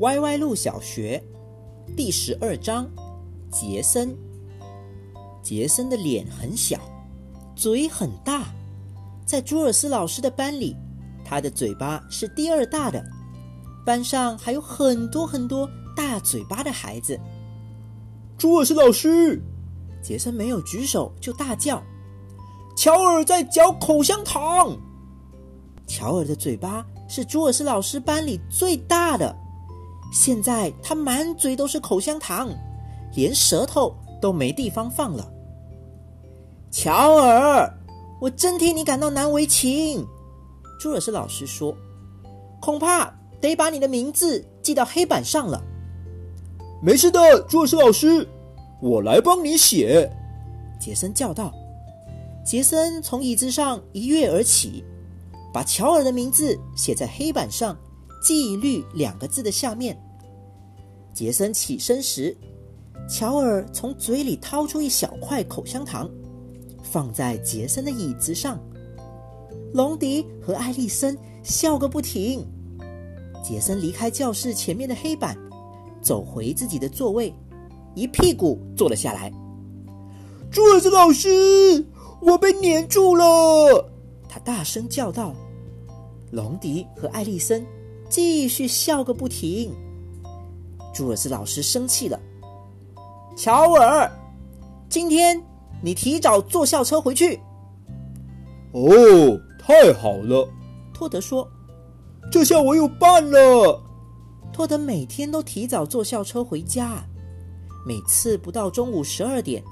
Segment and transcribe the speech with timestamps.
[0.00, 1.22] 歪歪路小学
[1.96, 2.86] 第十二章：
[3.50, 4.14] 杰森。
[5.42, 6.78] 杰森的脸很小，
[7.54, 8.48] 嘴很大，
[9.24, 10.76] 在朱尔斯老师的班里，
[11.24, 13.02] 他的嘴巴是第二大的。
[13.86, 15.66] 班上还有很多很多
[15.96, 17.18] 大嘴巴的孩子。
[18.36, 19.40] 朱尔斯老师，
[20.02, 21.82] 杰森没有举手就大叫
[22.76, 24.76] ：“乔尔在嚼口香糖。”
[25.88, 29.34] 乔尔的嘴巴是朱尔斯老师班里最大的。
[30.12, 32.48] 现在他满嘴都是口香糖，
[33.14, 35.30] 连舌头都没地方放了。
[36.70, 37.72] 乔尔，
[38.20, 40.06] 我真替你感到难为情。
[40.78, 41.74] 朱尔斯老师说
[42.60, 45.62] ：“恐怕得把你的名字记到黑板上了。”
[46.82, 48.28] 没事的，朱尔斯老师，
[48.82, 50.10] 我来帮你写。”
[50.78, 51.52] 杰森叫道。
[52.44, 54.84] 杰森从椅子上一跃而起，
[55.52, 57.76] 把乔尔的名字写在黑板上
[58.26, 59.96] “纪律”两个字的下面。
[61.14, 62.36] 杰森起身时，
[63.08, 66.10] 乔尔从嘴里掏出一小块口香糖，
[66.82, 68.58] 放在杰森的椅子上。
[69.72, 72.44] 隆迪和艾丽森笑个不停。
[73.44, 75.38] 杰森离开教室前面的黑板。
[76.02, 77.32] 走回自己的座位，
[77.94, 79.32] 一屁股坐了下来。
[80.50, 81.86] 朱尔斯老师，
[82.20, 83.88] 我被粘住了！
[84.28, 85.32] 他大声叫道。
[86.32, 87.64] 隆迪和艾丽森
[88.08, 89.74] 继续笑个不停。
[90.94, 92.18] 朱尔斯老师生气了。
[93.36, 94.10] 乔尔，
[94.88, 95.42] 今天
[95.82, 97.38] 你提早坐校车回去。
[98.72, 100.48] 哦，太好了，
[100.94, 101.46] 托德说。
[102.32, 103.82] 这下我有伴了。
[104.52, 107.04] 托德每天都提早坐校车回家，
[107.86, 109.62] 每次不到中午十二点，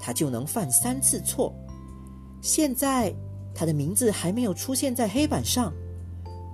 [0.00, 1.54] 他就能犯三次错。
[2.40, 3.14] 现在
[3.54, 5.72] 他的名字还没有出现在黑板上，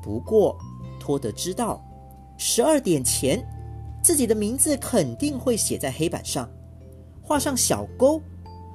[0.03, 0.59] 不过
[1.07, 1.81] 托德知道，
[2.37, 3.41] 十二点前
[4.03, 6.49] 自己的名字肯定会写在黑板上，
[7.23, 8.21] 画上小勾，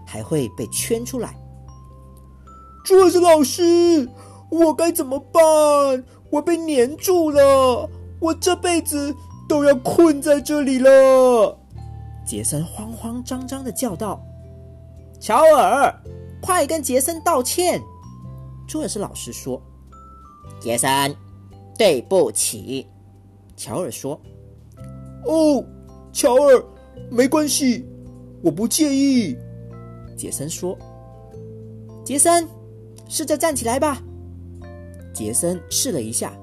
[0.07, 1.35] 还会被圈出来。
[2.85, 4.09] 朱尔斯老师，
[4.49, 6.05] 我该怎么办？
[6.29, 7.89] 我被粘住了。
[8.21, 9.13] 我这辈子
[9.49, 11.59] 都要困在这里了！
[12.25, 14.23] 杰森慌慌张张的叫道
[15.19, 15.93] ：“乔尔，
[16.41, 17.81] 快跟杰森道歉！”
[18.65, 19.61] 朱尔斯老师说
[20.61, 21.13] ：“杰森，
[21.81, 22.85] 对不起。”
[23.57, 24.21] 乔尔说
[25.25, 25.65] ：“哦，
[26.13, 26.63] 乔尔，
[27.09, 27.83] 没关系，
[28.43, 29.35] 我不介意。”
[30.15, 30.77] 杰森说
[32.05, 32.47] ：“杰森，
[33.09, 33.99] 试着站起来吧。”
[35.11, 36.37] 杰森试了一下。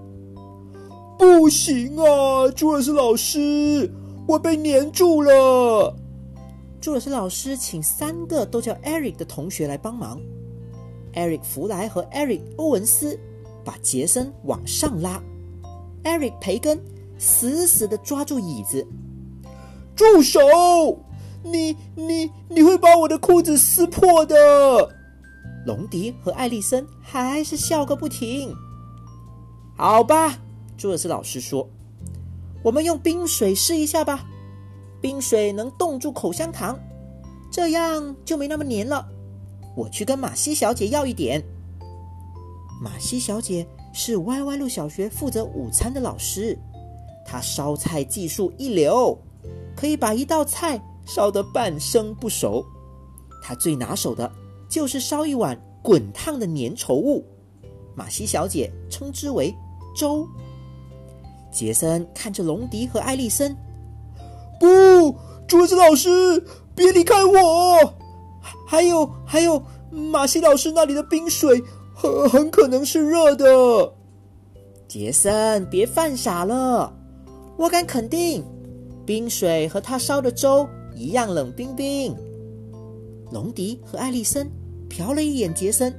[1.16, 3.88] 不行啊，朱尔斯老师，
[4.27, 5.94] 我被粘住了。
[6.81, 10.21] 朱尔斯老师请三个都叫 Eric 的同学来帮忙。
[11.15, 13.16] Eric 弗莱和 Eric 欧文斯
[13.69, 15.23] 把杰森往上拉。
[16.03, 16.83] 艾瑞培根
[17.19, 18.87] 死死的抓住椅子。
[19.95, 20.41] 住手！
[21.43, 24.34] 你你你会把我的裤子撕破的。
[25.67, 28.55] 隆迪和艾丽森还是笑个不停。
[29.77, 30.39] 好吧。
[30.78, 31.69] 朱尔斯老师说
[32.65, 34.25] ：“我们用冰水试一下吧，
[35.03, 36.78] 冰水能冻住口香糖，
[37.51, 39.07] 这样就没那么黏了。
[39.77, 41.45] 我去跟马西小姐要一点。”
[42.81, 46.56] 马西小姐是歪歪路小学负责午餐的老师，
[47.27, 49.19] 她烧菜技术一流，
[49.77, 52.65] 可以把一道菜烧得半生不熟。
[53.43, 54.31] 她最拿手的
[54.69, 57.25] 就是烧一碗滚烫的粘稠物，
[57.97, 59.55] 马西小姐称之为
[59.97, 60.27] 粥。
[61.50, 63.56] 杰森看着隆迪和艾丽森，
[64.60, 65.16] 不，
[65.47, 67.95] 桌子老师，别离开我！
[68.66, 71.62] 还有，还有，马西老师那里的冰水
[72.00, 73.92] 很很可能是热的。
[74.86, 76.92] 杰森，别犯傻了！
[77.56, 78.44] 我敢肯定，
[79.04, 82.16] 冰水和他烧的粥一样冷冰冰。
[83.32, 84.48] 隆迪和艾丽森
[84.88, 85.92] 瞟了一眼杰森，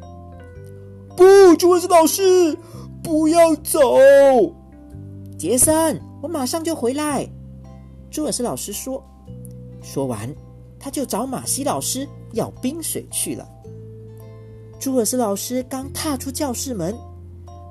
[1.17, 2.57] 不，朱子老师，
[3.03, 3.81] 不要走！
[5.37, 7.29] 杰森，我马上就回来。
[8.09, 9.03] 朱尔斯老师说。
[9.81, 10.33] 说完，
[10.79, 13.45] 他就找马西老师要冰水去了。
[14.79, 16.95] 朱尔斯老师刚踏出教室门，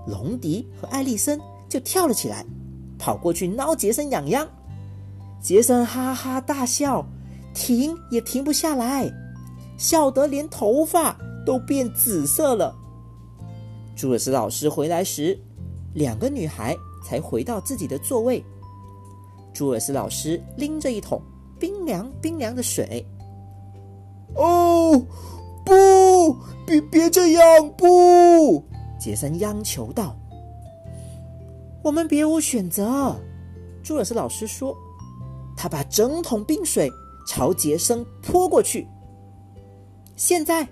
[0.06, 2.44] 隆迪和艾丽森就跳了起来，
[2.98, 4.46] 跑过去挠杰森痒痒。
[5.40, 7.04] 杰森哈哈大笑，
[7.54, 9.10] 停也停不下来，
[9.78, 11.16] 笑得连头发
[11.46, 12.74] 都变紫色了。
[13.96, 15.38] 朱尔斯老师回来时，
[15.94, 16.76] 两个女孩。
[17.00, 18.44] 才回到自己的座位。
[19.54, 21.22] 朱尔斯老师拎着一桶
[21.58, 23.06] 冰凉冰凉的水。
[24.34, 24.87] 哦，
[26.68, 27.42] 别别这样，
[27.78, 28.62] 不！
[29.00, 30.14] 杰森央求道
[31.82, 33.16] ：“我们别无选择。”
[33.82, 34.76] 朱尔斯老师说
[35.56, 36.90] ：“他把整桶冰水
[37.26, 38.86] 朝杰森泼过去。
[40.14, 40.68] 现在，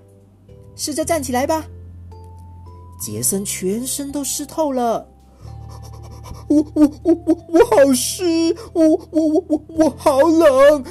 [0.74, 1.64] 试着站起来吧。”
[3.00, 5.08] 杰森全身都湿透了。
[6.48, 10.82] 我我我我我好湿，我我我我我好冷，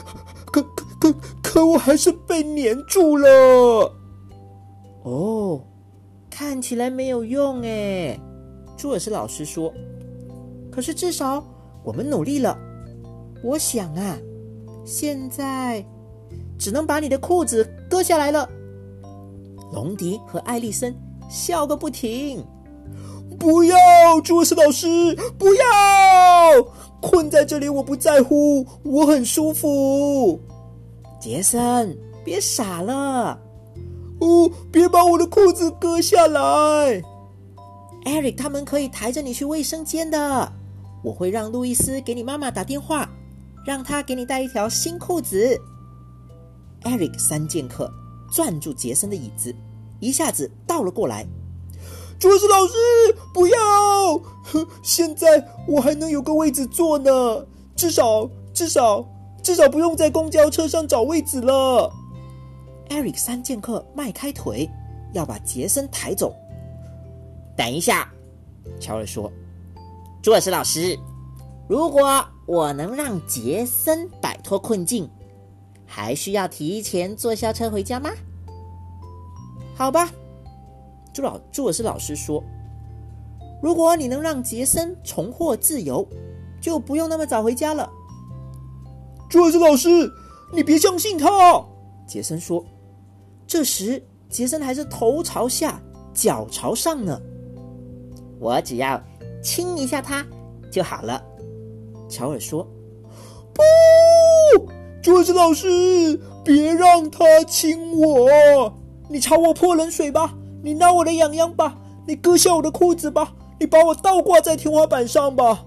[0.51, 3.93] 可可可可我还是被粘住了。
[6.55, 8.17] 看起来没有用哎，
[8.77, 9.73] 朱尔斯老师说。
[10.71, 11.45] 可是至少
[11.83, 12.57] 我们努力了。
[13.43, 14.17] 我想啊，
[14.85, 15.85] 现在
[16.57, 18.49] 只能把你的裤子割下来了。
[19.73, 20.95] 隆迪和艾丽森
[21.29, 22.41] 笑个不停。
[23.37, 23.77] 不要，
[24.23, 24.87] 朱尔斯老师，
[25.37, 25.65] 不要！
[27.01, 30.39] 困在这里我不在乎，我很舒服。
[31.19, 33.41] 杰森，别傻了！
[34.25, 37.03] 哦，别把我的裤子割下来。
[38.05, 40.51] ！”Eric 他们可以抬着你去卫生间的。
[41.03, 43.07] 我会让路易斯给你妈妈打电话，
[43.63, 45.59] 让他给你带一条新裤子。
[46.83, 47.91] Eric 三剑客
[48.31, 49.53] 攥住杰森的椅子，
[49.99, 51.27] 一下子倒了过来。
[52.19, 52.73] 桌子老师，
[53.33, 54.21] 不要！
[54.81, 57.45] 现在我还能有个位置坐呢，
[57.75, 59.05] 至少至少
[59.43, 61.91] 至少不用在公交车上找位置了。
[62.89, 64.69] 艾瑞克三剑客迈开腿，
[65.13, 66.33] 要把杰森抬走。
[67.57, 68.11] 等一下，
[68.79, 69.31] 乔尔说
[70.21, 70.97] ：“朱尔斯老师，
[71.67, 75.09] 如果我能让杰森摆脱困境，
[75.85, 78.11] 还需要提前坐校车回家吗？”
[79.75, 80.11] 好吧。
[81.13, 82.43] 朱老朱尔斯老师说
[83.63, 86.07] ：“如果你能让杰森重获自由，
[86.61, 87.89] 就不用那么早回家了。”
[89.29, 89.89] 朱尔斯老师，
[90.53, 91.27] 你别相信他。”
[92.05, 92.63] 杰森说。
[93.47, 95.81] 这时，杰森还是头朝下，
[96.13, 97.19] 脚朝上呢。
[98.39, 99.01] 我只要
[99.41, 100.25] 亲一下他
[100.71, 101.21] 就好了。”
[102.09, 102.67] 乔尔说。
[103.53, 103.61] “不，
[105.01, 108.73] 桌子老师，别让他亲我！
[109.09, 111.77] 你朝我泼冷水吧。”你拿我的痒痒吧，
[112.07, 115.63] 你割下我的裤子吧，你把我倒挂在天花板上吧，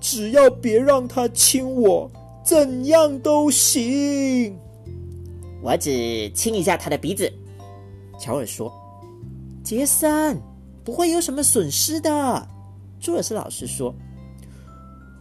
[0.00, 2.10] 只要别让他亲我，
[2.42, 4.58] 怎样都行。
[5.62, 7.32] 我只亲一下他的鼻子。
[8.18, 8.72] 乔尔说
[9.62, 10.40] ：“杰森
[10.84, 12.48] 不会有什么损失的。”
[13.00, 13.94] 朱尔斯老师说：“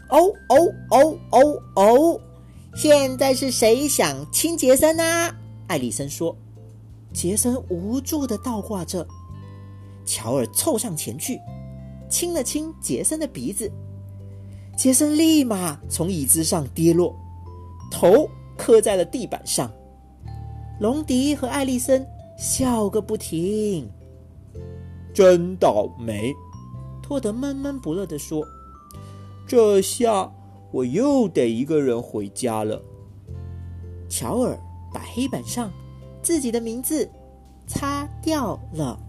[0.10, 0.19] 哦
[0.50, 2.22] 哦哦哦哦，
[2.75, 5.04] 现在是谁想亲杰森呢？”
[5.68, 6.36] 艾丽森说
[7.13, 9.06] ：“杰森无助的倒挂着。”
[10.06, 11.40] 乔尔凑上前去，
[12.10, 13.69] 亲了亲杰森的鼻子，
[14.78, 17.13] 杰森立马从椅子上跌落，
[17.92, 19.69] 头磕在了地板上。
[20.79, 22.06] 隆迪和艾丽森
[22.38, 23.89] 笑个不停。
[25.13, 26.31] 真倒霉，
[27.01, 28.45] 托德闷闷不乐地说
[29.47, 30.31] ：“这下
[30.71, 32.81] 我又得一个人回家了。”
[34.07, 34.59] 乔尔
[34.94, 35.71] 把黑板上
[36.21, 37.09] 自己的名字
[37.65, 39.00] 擦掉了。